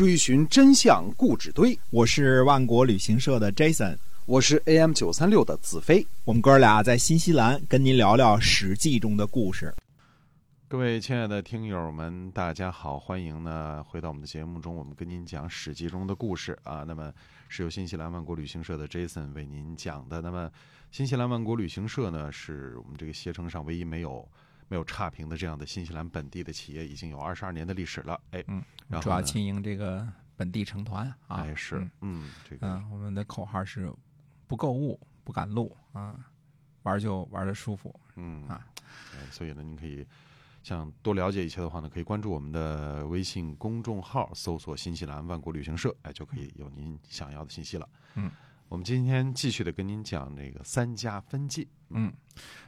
[0.00, 1.78] 追寻真相故纸堆。
[1.90, 6.06] 我是万国旅行社的 Jason，我是 AM 九三六的子飞。
[6.24, 9.74] 我们哥俩在新西兰跟您聊聊《史记》中的故事。
[10.68, 16.82] 各位亲爱的听友们，大家好，欢迎呢回到我们的节目中，我们跟您讲《史记》中的故事啊。
[16.88, 17.12] 那么
[17.50, 20.22] 是由新西兰万国旅行社的 Jason 为您讲的。
[20.22, 20.50] 那么
[20.90, 24.26] 新西兰万国旅行社呢，是我们这个携程上唯一没有
[24.70, 28.18] 没有差评的这样的新西兰本地的企业，已经有二十二年的历史了。
[28.30, 30.06] 哎，嗯，然后主要经营这个
[30.36, 31.38] 本地成团啊。
[31.38, 31.90] 哎是嗯，
[32.22, 33.92] 嗯，这个嗯，我们的口号是
[34.46, 36.14] 不购物不赶路啊，
[36.84, 37.92] 玩就玩的舒服。
[38.14, 38.64] 嗯啊
[39.12, 40.06] 哎所以呢，您可以
[40.62, 47.88] 想多了解一些的话呢，可以关注我们的微信公众号，搜索“新西兰万国旅行社”，哎，就可以有您想要的信息了。
[48.14, 48.30] 嗯，
[48.70, 51.66] 我们今天继续的跟您讲这个三家分晋。
[51.88, 52.12] 嗯，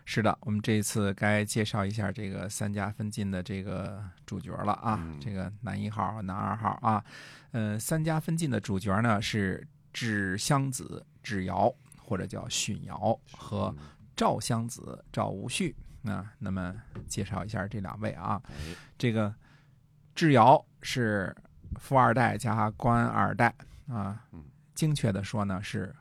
[0.04, 5.20] 是的，我们这一次该介绍一下这个三家分晋的这个主角了啊，嗯。
[5.20, 7.04] 这个男一号、男二号啊，
[7.52, 13.86] 呃，三家分晋的主角呢是智襄子智瑶，或者叫荀瑶和嗯。
[14.16, 16.32] 赵襄子赵无恤啊。
[16.40, 16.74] 那么
[17.06, 19.32] 介绍一下这两位啊，哎，这个
[20.16, 21.32] 智瑶是
[21.76, 23.54] 富二代加官二代
[23.86, 24.42] 啊嗯，
[24.74, 25.94] 精确的说呢是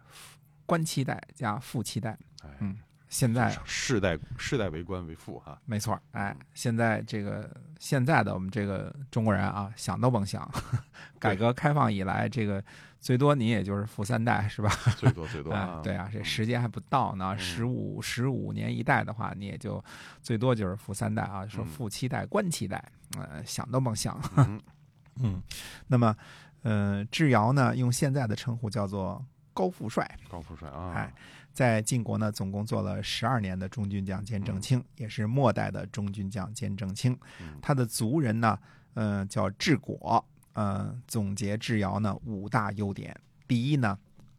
[0.65, 2.17] 官七代加富七代。
[2.43, 2.77] 哎，嗯
[3.09, 5.59] 现在世代世代为官为富哈。
[5.65, 10.49] 没错，哎，现在这个现在的我们这个中国人啊，想都甭想，
[11.19, 12.63] 改革开放以来，这个
[13.01, 14.69] 最多你也就是富三代是吧？
[14.95, 19.83] 最多最多 哎啊，，对啊，这嗯时间还不到呢，嗯十五十五年一代的话，你也就
[20.21, 22.81] 最多就是富三代啊，说嗯富七代、官七代，
[23.17, 24.17] 呃，想都甭想。
[24.37, 24.57] 嗯
[25.21, 25.43] 嗯，
[25.87, 26.15] 那么，
[26.61, 31.13] 呃，智瑶呢，用现在的称呼叫做高富帅，高富帅啊，哎，
[31.51, 37.17] 在晋国呢，总共做了十二年的中军将兼正卿，也是末代的中军将兼正卿。
[37.39, 38.57] 嗯他的族人呢，
[38.93, 40.23] 呃，叫智果。
[40.53, 43.17] 呃，总结智瑶呢五大优点：
[43.47, 43.97] 第一呢，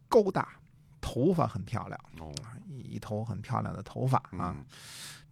[0.08, 0.56] 高大，
[1.00, 2.30] 头发很漂亮，哦
[2.68, 4.54] 一头很漂亮的头发啊。
[4.56, 4.64] 嗯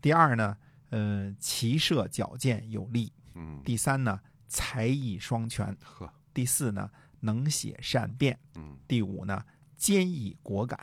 [0.00, 0.56] 第二呢，
[0.88, 3.12] 呃，骑射矫健有力。
[3.34, 4.18] 嗯，第三呢，
[4.48, 5.76] 才艺双全。
[5.84, 8.38] 呵，第四呢，能写善辩。
[8.54, 9.44] 嗯第五呢，
[9.76, 10.78] 坚毅果敢。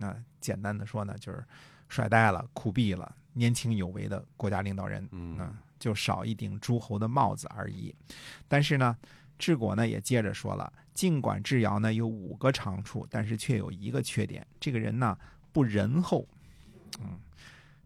[0.00, 1.42] 啊、简单的说呢，就是
[1.88, 5.08] 帅呆了、酷毙了、年轻有为的国家领导人。
[5.12, 7.94] 嗯嗯，就少一顶诸侯的帽子而已。
[8.46, 8.96] 但是呢，
[9.38, 15.16] 治国呢也接着说了，尽管智瑶呢有五个长处，但是却有一个缺点，这个人呢
[15.52, 16.28] 不仁厚。
[17.00, 17.18] 嗯，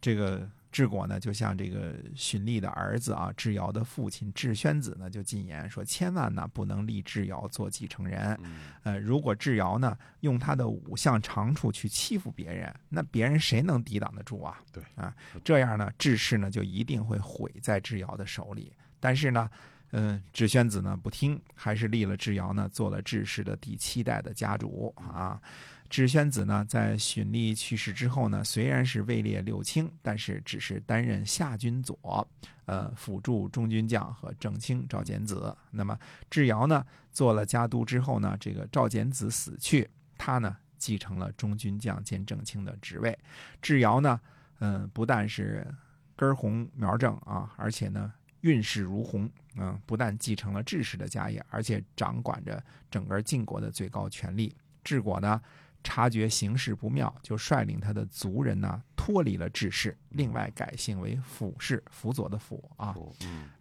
[0.00, 8.38] 这个智果呢，就像这个荀立的儿子啊，智瑶的父亲智宣子呢，就进言说，千万呢不能立智瑶做继承人。
[8.42, 14.60] 嗯呃，如果智瑶呢用他的五项长处去欺负别人，那别人谁能抵挡得住啊？
[14.72, 18.72] 对啊，这样呢，智氏呢就一定会毁在智瑶的手里。
[19.00, 19.50] 但是呢，
[19.90, 25.40] 嗯、智宣子呢不听，还是立了智瑶呢做了智氏的第七代的家主啊。
[25.90, 32.26] 智宣子呢，在荀立去世之后呢，虽然是位列六卿，但是只是担任下军佐，
[32.66, 35.54] 呃，辅助中军将和正卿赵简子。
[35.72, 35.98] 那么
[36.30, 43.18] 智瑶呢，做了家督之后呢，这个赵简子死去，他呢继承了中军将兼正卿的职位。
[43.60, 44.20] 智瑶呢，
[44.60, 45.66] 嗯、不但是
[46.14, 48.12] 根红苗正啊，而且呢
[48.42, 54.54] 运势如虹，嗯、不但继承了智氏的家业，而且掌管着整个晋国的最高权力。
[54.84, 55.38] 智果呢，
[55.82, 62.94] 察觉形势不妙，就率领他的族人呢脱离了智氏，另外改姓为辅氏，辅佐的辅啊。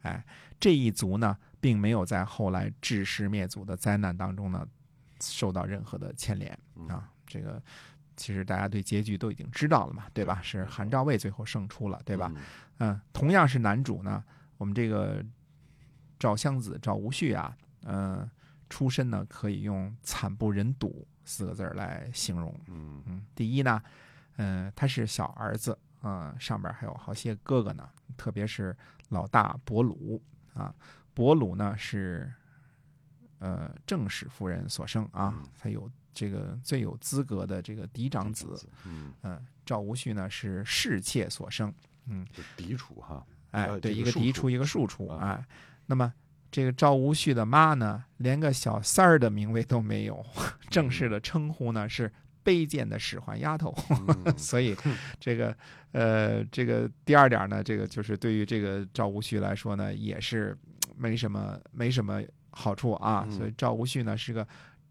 [0.01, 0.23] 哎，
[0.59, 4.67] 这一族呢，并没有在后来智氏灭族的灾难当中呢，
[5.21, 7.09] 受到任何的牵连嗯啊。
[7.25, 7.61] 这个
[8.17, 10.41] 其实大家对结局都已经知道了嘛，对吧？
[10.41, 12.31] 是韩赵魏最后胜出了，对吧？？
[12.35, 12.43] 嗯
[12.79, 14.23] 嗯，同样是男主呢，
[14.57, 15.23] 我们这个
[16.17, 18.29] 赵襄子赵无恤啊，嗯、
[18.69, 22.53] 出身呢可以用惨不忍睹四个字儿来形容。
[22.67, 23.03] 嗯。
[23.07, 23.81] 嗯，第一呢，
[24.37, 28.75] 嗯、他是小儿子，嗯、上边还有好些哥哥呢，特别是
[29.09, 30.21] 老大伯鲁
[30.53, 30.73] 啊，
[31.13, 32.31] 伯鲁呢是
[33.39, 41.73] 呃正室夫人所生啊嗯，他有这个最有资格的这个嫡长子，嗯，嗯、赵无恤呢是侍妾所生，
[42.05, 42.27] 嗯。
[42.55, 45.29] 嫡出哈，哎，呃对，一个嫡出，一个庶出，啊。
[45.29, 45.45] 哎，
[45.85, 46.13] 那么
[46.51, 50.25] 这个赵无恤的妈呢，连个小三儿的名位都没有，
[50.69, 52.11] 正式的称呼呢是
[52.43, 53.75] 卑贱的使唤丫头。
[54.25, 54.75] 嗯 所以，
[55.19, 55.55] 这个
[55.91, 60.57] 呃，这个第二点呢，这个就是对于这个赵无恤来说呢，也是
[60.87, 63.23] 嗯没什么没什么好处啊。
[63.27, 64.47] 嗯所以赵无恤呢是个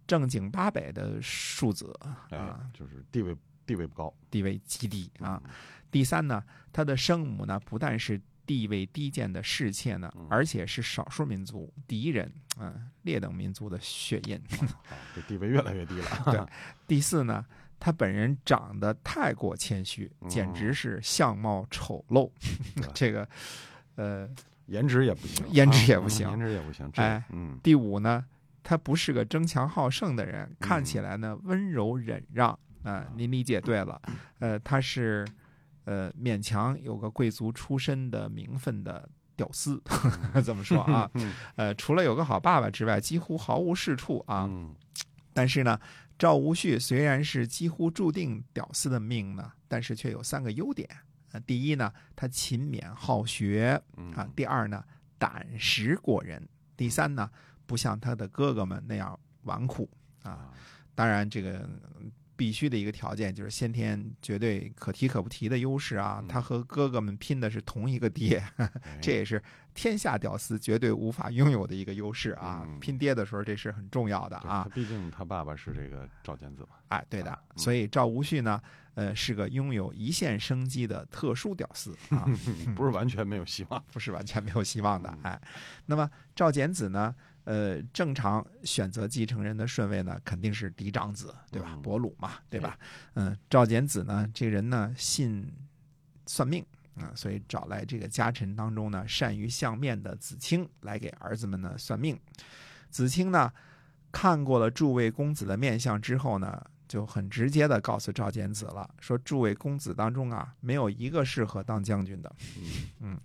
[0.07, 1.93] 正经八百的庶子
[2.31, 5.41] 哎啊，，就是地位地位不高地位极低啊。
[5.45, 5.51] 嗯
[5.91, 14.41] 第三呢，他的生母呢不但是地位低贱的侍妾呢，而且是少数民族敌人，嗯、劣等民族的血印。
[15.15, 16.23] 这地位越来越低了。
[16.25, 16.41] 对
[16.89, 17.45] 第四呢，
[17.79, 22.31] 他本人长得太过谦虚，简直是相貌丑陋。
[22.95, 23.29] 这个，
[23.97, 24.27] 呃，
[24.65, 26.91] 颜值也不行，颜值也不行啊颜值也不行。
[26.95, 28.25] 哎，嗯第五呢，
[28.63, 34.01] 他不是个争强好胜的人，看起来呢温柔忍让啊、您理解对了，
[34.39, 35.27] 呃，他是
[35.89, 39.81] 呃勉强有个贵族出身的名分的屌丝，
[40.45, 44.47] 这么说啊， 嗯呃，除了有个好爸爸之外，几乎毫无是处啊。
[44.49, 44.75] 嗯
[45.33, 45.79] 但是呢，
[46.19, 50.89] 赵无恤虽然是几乎注定屌丝的命呢，但是却有三个优点。
[51.33, 54.83] 呃，第一呢，他勤勉好学嗯啊；第二呢，
[55.19, 56.43] 胆识过人；
[56.77, 57.31] 第三呢，
[57.67, 59.87] 不像他的哥哥们那样纨绔
[60.23, 60.31] 啊。
[60.33, 60.51] 啊，
[60.95, 61.59] 当然，这个
[62.01, 66.25] 嗯必须的一个条件就是先天绝对可提可不提的优势啊。
[66.29, 68.71] 他和哥哥们拼的是同一个爹， 哎
[69.03, 69.43] 这也是
[69.75, 72.63] 天下屌丝绝对无法拥有的一个优势啊。
[72.65, 74.69] 嗯拼爹的时候，这是很重要的啊。
[74.73, 76.69] 毕竟他爸爸是这个赵简子嘛。
[76.89, 78.61] 哎，对的所以赵无恤呢，
[78.95, 82.25] 呃，是个拥有一线生机的特殊屌丝啊，
[82.77, 83.85] 不是完全没有希望。
[83.93, 85.33] 不是完全没有希望的嗯。
[85.33, 85.41] 哎，
[85.87, 87.13] 那么赵简子呢，
[87.49, 91.81] 呃，正常选择继承人的顺位呢，肯定是嫡长子，对吧嗯？
[91.81, 92.79] 伯鲁嘛，对吧？
[93.15, 95.51] 嗯，赵简子呢，这个人呢，信
[96.27, 96.63] 算命。
[97.01, 102.19] 啊、所以找来这个家臣当中呢，善于相面的子清来给儿子们呢算命。
[102.91, 103.53] 子清呢，
[104.11, 112.35] 看过了诸位公子的面相之后呢，就很直接的告诉赵简子了，说诸位公子当中啊，没有一个适合当将军的。
[112.99, 113.17] 嗯，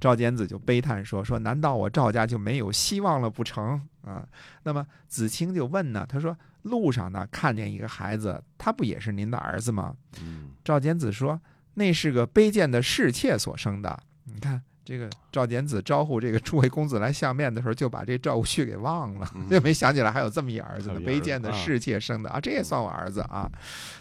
[0.00, 3.80] 赵简子就悲叹说：“说难道我赵家就没有希望了不成？
[4.02, 4.26] 啊？”
[4.64, 11.40] 那么子清就问呢，他说：“路上呢看见一个孩子，他不也是您的儿子吗嗯？”赵简子说
[11.74, 14.62] ：“那是个卑贱的侍妾所生的。”你看。
[14.84, 23.46] 这个赵简子招呼这个诸位公子来相面的时候，就把这赵无恤给忘了，嗯就没想起来还有这么一儿子呢，卑贱的啊侍妾生的啊，这也算我儿子啊。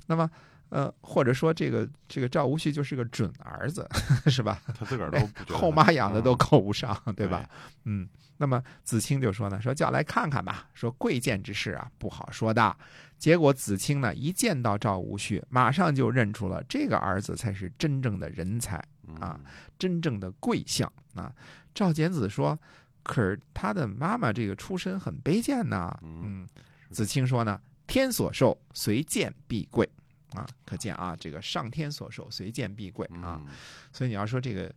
[0.05, 0.29] 那么，
[0.69, 3.87] 呃，或者说这个这个赵无恤就是个准儿子，
[4.27, 4.61] 是吧？
[4.77, 7.49] 他自个儿都后妈养的都嗯够不上，对吧？
[7.85, 12.75] 嗯，那么子清就说呢，说叫来看看吧，说贵贱之事啊，不好说的。
[13.17, 18.75] 结果子清呢，一见到赵无恤，马上就认出了这个儿子才是真正的人才，
[19.19, 19.39] 啊
[19.79, 21.33] 真正的贵相啊。
[21.73, 22.59] 赵简子说，
[23.03, 25.97] 可是他的妈妈这个出身很卑贱呐。
[26.03, 26.47] 嗯嗯，
[26.91, 29.89] 子清说呢，天所授，随贱必贵。
[30.33, 33.41] 啊，可见啊，这个上天所授，随见必贵啊。
[33.45, 33.47] 嗯
[33.91, 34.73] 所以你要说这个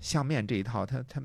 [0.00, 1.22] 相面这一套，它它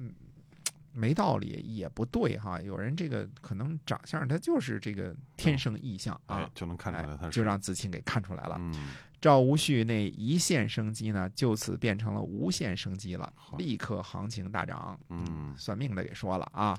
[0.91, 2.61] 没道理也不对哈。
[2.61, 8.57] 有人这个可能长相他就是这个天生异相啊，哎就能看出来他就让子清给看出来了。
[8.59, 14.99] 嗯赵无恤那一线生机呢，就此变成了无限生机了，立刻行情大涨。
[15.09, 16.77] 嗯算命的给说了啊，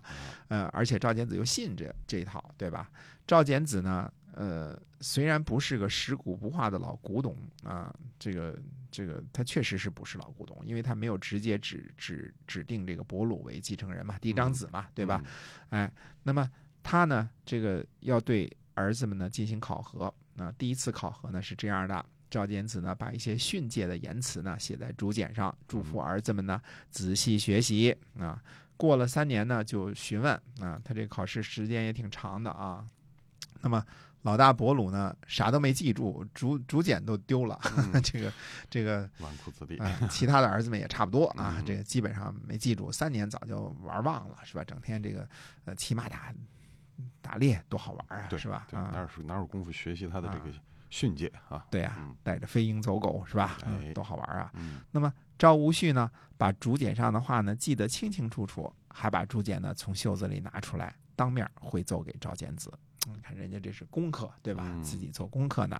[0.48, 2.90] 呃，而且赵简子又信这这一套，对吧？
[3.26, 8.58] 赵简子呢，呃，虽然不是个食古不化的老古董啊、这个
[8.90, 15.22] 这个他确实是不是老古董，因为他没有直接指指指定这个伯鲁为继承人嘛，嫡长子嘛，对吧？？
[15.70, 15.90] 哎，
[16.24, 16.50] 那么
[16.82, 20.12] 他呢，这个要对儿子们呢进行考核。
[20.34, 26.60] 那、第一次考核呢是这样的：赵简子呢把一些训诫的言辞呢写在竹简上，嘱咐儿子们呢
[26.90, 28.42] 仔细学习啊。
[28.76, 32.84] 过了三年呢，就询问啊，他这个考试时间也挺长的啊。
[33.60, 33.82] 那么
[34.24, 38.32] 老大伯鲁呢，啥都没记住，竹竹简都丢了，嗯 这个
[38.70, 44.64] 这个纨绔子弟，啊，其他的儿子们也差不多啊，嗯这个基本上没记住，三年早就玩忘了，是吧？
[44.64, 45.28] 整天这个
[45.66, 46.34] 呃骑马打
[47.20, 48.66] 打猎多好玩啊，是吧？
[48.70, 50.46] 对，哪啊，有哪有功夫学习他的这个
[50.88, 51.66] 训诫啊？
[51.70, 53.58] 对呀、嗯带着飞鹰走狗是吧？
[53.66, 54.50] 哎嗯，多好玩啊！
[54.54, 62.72] 嗯那么赵无恤呢，把竹简上的话呢记得清清楚楚，还把竹简呢从袖子里拿出来，当面回奏给赵简子。
[63.06, 64.64] 你看人家这是功课，对吧？
[64.66, 65.78] 嗯自己做功课呢。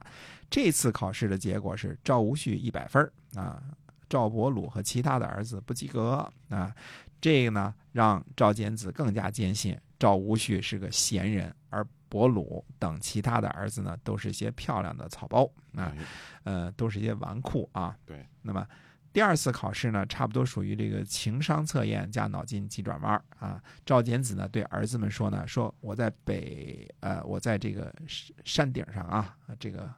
[0.51, 3.63] 这次考试的结果是赵无恤一百分儿啊，
[4.09, 6.75] 赵伯鲁和其他的儿子不及格啊。
[7.21, 15.93] 这个呢，让赵简子更加坚信赵无恤是个贤人，而伯鲁等其他的儿子呢，都是一些漂亮的草包啊。
[15.97, 15.97] 哎
[16.45, 17.97] 呃，都是一些纨绔啊。
[18.05, 18.67] 对，那么
[19.15, 23.63] 第二次考试呢，差不多属于这个情商测验加脑筋急转弯儿啊。
[23.87, 29.89] 赵简子呢对儿子们说呢，说我在北呃，我在这个山山顶上啊，这个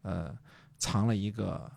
[0.00, 0.34] 呃
[0.78, 1.70] 藏了一个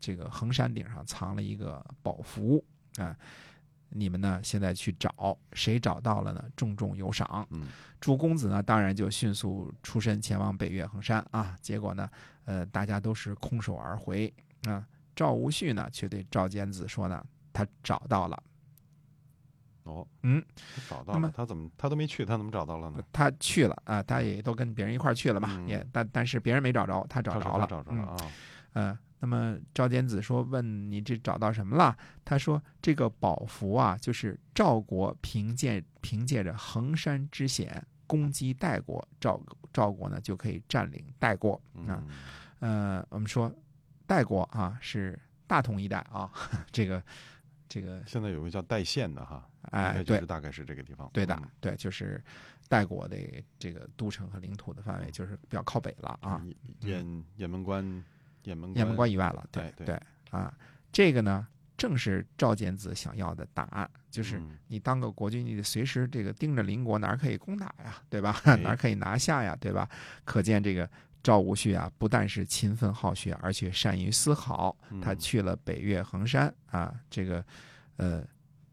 [0.00, 2.64] 这个衡山顶上藏了一个宝符
[2.96, 3.14] 啊。
[3.90, 4.40] 你们呢？
[4.42, 6.42] 现在去找，谁找到了呢？
[6.56, 7.46] 重重有赏。
[7.50, 7.68] 嗯
[8.00, 11.54] 朱公子呢，当然就迅速出身前往北岳衡山啊。
[11.60, 12.10] 结果呢，
[12.46, 14.32] 呃，大家都是空手而回
[14.64, 14.84] 啊。
[15.14, 18.42] 赵无恤呢，却对赵简子说呢，他找到了，
[19.84, 20.44] 哦，嗯，
[20.88, 23.02] 找到那么了，他怎么他都没去，他怎么找到了呢？
[23.12, 28.30] 他去了啊，他也都跟别人一块去了嘛，嗯也但但是别人没找着，他找着了，找着了啊，嗯。
[28.74, 39.40] 呃，那么赵简子说：“问你这找到什么了？”他说：“这个宝符啊，就是赵国凭借凭借着衡山之险攻击代国，赵
[39.72, 41.54] 赵国呢就可以占领代国
[41.86, 42.02] 啊。
[42.02, 42.08] 嗯
[42.58, 43.50] 呃，我们说
[44.06, 46.30] 代国啊是大同一带啊，
[46.72, 47.02] 这个
[47.68, 50.20] 这个现在有个叫代县的哈，应哎，对。
[50.20, 52.22] 大概是这个地方，对的嗯，对，就是
[52.68, 53.16] 代国的
[53.58, 56.42] 这个都城和领土的范围就是比较靠北了啊。
[56.80, 57.84] 雁雁雁门关，
[58.44, 59.86] 雁门雁门关以外了，对哎对。
[59.86, 60.52] 对啊，
[60.92, 61.46] 这个呢
[61.76, 64.58] 正是赵简子想要的答案，就是嗯。
[64.68, 68.40] 你当个国君，你得随时这个盯着邻国哪儿可以攻打呀，对吧？
[68.44, 68.56] 哎。
[68.62, 69.88] 哪儿可以拿下呀，对吧？
[70.24, 70.88] 可见这个
[71.24, 74.76] 赵无恤啊，不但是勤奋好学，而且善于思考。
[75.00, 77.42] 他嗯去了北岳衡山啊，这个
[77.96, 78.22] 呃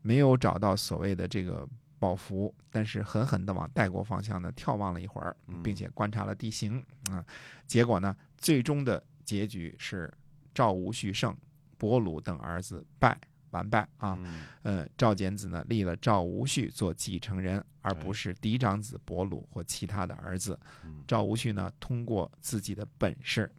[0.01, 1.65] 没有找到所谓的这个
[1.97, 7.25] 宝符，但是狠狠地往代国方向呢眺望了一会儿，嗯并且观察了地形啊。
[7.65, 10.13] 结果呢，最终的结局是
[10.53, 11.33] 赵无恤胜，
[11.77, 13.17] 伯鲁等儿子败
[13.51, 14.17] 完败啊。
[14.21, 20.59] 嗯呃，赵简子呢立了赵无恤做继承人，而不哎是嫡长子伯鲁或其他的儿子。
[20.83, 23.51] 嗯赵无恤呢通过自己的本事，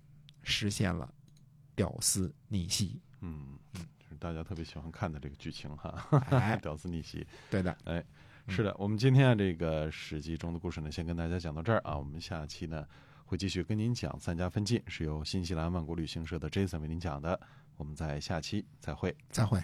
[0.42, 1.12] 实现了
[1.75, 3.00] 屌丝逆袭。
[3.20, 3.58] 嗯，
[4.08, 7.26] 是大家特别喜欢看的这个剧情哈，哎 屌丝逆袭。
[7.50, 8.04] 对的，哎
[8.49, 11.96] 是的，我们今天啊这个《史记》中的故事呢，先跟大家讲到这儿啊。
[11.96, 12.84] 我们下期呢
[13.25, 17.38] 会继续跟您讲三家分晋，是由新西兰万国旅行社的 Jason 为您讲的。
[17.76, 19.16] 我们在下期再会。
[19.30, 19.62] 再会。